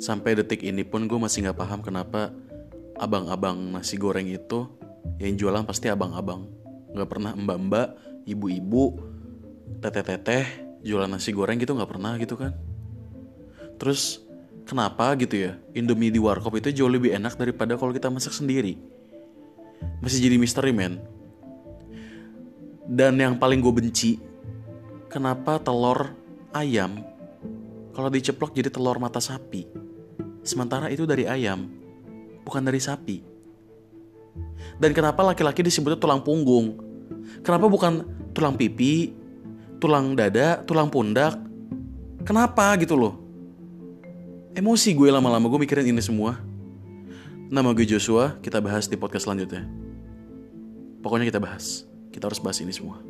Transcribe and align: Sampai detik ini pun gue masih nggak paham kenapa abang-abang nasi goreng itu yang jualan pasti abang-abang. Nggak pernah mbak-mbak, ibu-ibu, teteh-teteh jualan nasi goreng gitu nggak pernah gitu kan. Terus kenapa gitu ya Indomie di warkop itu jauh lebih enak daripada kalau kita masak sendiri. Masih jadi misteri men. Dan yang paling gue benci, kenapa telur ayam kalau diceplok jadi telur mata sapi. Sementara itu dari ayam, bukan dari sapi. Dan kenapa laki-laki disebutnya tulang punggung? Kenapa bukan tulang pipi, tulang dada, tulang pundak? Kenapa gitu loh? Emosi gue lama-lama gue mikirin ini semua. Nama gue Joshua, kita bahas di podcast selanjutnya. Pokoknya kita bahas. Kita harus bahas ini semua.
Sampai 0.00 0.32
detik 0.32 0.64
ini 0.64 0.80
pun 0.80 1.04
gue 1.04 1.20
masih 1.20 1.44
nggak 1.44 1.60
paham 1.60 1.84
kenapa 1.84 2.32
abang-abang 2.96 3.56
nasi 3.76 4.00
goreng 4.00 4.32
itu 4.32 4.64
yang 5.20 5.36
jualan 5.36 5.68
pasti 5.68 5.92
abang-abang. 5.92 6.48
Nggak 6.96 7.08
pernah 7.12 7.36
mbak-mbak, 7.36 7.88
ibu-ibu, 8.24 8.96
teteh-teteh 9.84 10.44
jualan 10.80 11.04
nasi 11.04 11.36
goreng 11.36 11.60
gitu 11.60 11.76
nggak 11.76 11.90
pernah 11.92 12.16
gitu 12.16 12.40
kan. 12.40 12.56
Terus 13.76 14.24
kenapa 14.64 15.12
gitu 15.20 15.36
ya 15.36 15.52
Indomie 15.76 16.08
di 16.08 16.20
warkop 16.20 16.56
itu 16.56 16.72
jauh 16.72 16.88
lebih 16.88 17.12
enak 17.12 17.36
daripada 17.36 17.76
kalau 17.76 17.92
kita 17.92 18.08
masak 18.08 18.32
sendiri. 18.32 18.80
Masih 20.00 20.24
jadi 20.24 20.36
misteri 20.40 20.72
men. 20.72 20.96
Dan 22.88 23.20
yang 23.20 23.36
paling 23.36 23.60
gue 23.60 23.70
benci, 23.70 24.18
kenapa 25.12 25.60
telur 25.60 26.10
ayam 26.56 27.04
kalau 27.94 28.08
diceplok 28.08 28.56
jadi 28.56 28.72
telur 28.72 28.96
mata 28.98 29.20
sapi. 29.20 29.79
Sementara 30.40 30.88
itu 30.88 31.04
dari 31.04 31.28
ayam, 31.28 31.68
bukan 32.44 32.62
dari 32.64 32.80
sapi. 32.80 33.20
Dan 34.80 34.96
kenapa 34.96 35.20
laki-laki 35.20 35.60
disebutnya 35.60 36.00
tulang 36.00 36.24
punggung? 36.24 36.80
Kenapa 37.44 37.68
bukan 37.68 38.04
tulang 38.32 38.56
pipi, 38.56 39.12
tulang 39.76 40.16
dada, 40.16 40.64
tulang 40.64 40.88
pundak? 40.88 41.36
Kenapa 42.24 42.76
gitu 42.80 42.96
loh? 42.96 43.14
Emosi 44.56 44.96
gue 44.96 45.08
lama-lama 45.12 45.46
gue 45.46 45.60
mikirin 45.60 45.88
ini 45.88 46.02
semua. 46.02 46.40
Nama 47.50 47.70
gue 47.74 47.84
Joshua, 47.84 48.38
kita 48.40 48.62
bahas 48.62 48.86
di 48.86 48.96
podcast 48.96 49.28
selanjutnya. 49.28 49.66
Pokoknya 51.00 51.28
kita 51.28 51.40
bahas. 51.42 51.84
Kita 52.10 52.26
harus 52.26 52.42
bahas 52.42 52.58
ini 52.60 52.74
semua. 52.74 53.00